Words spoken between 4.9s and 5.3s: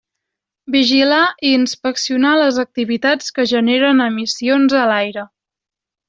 l'aire.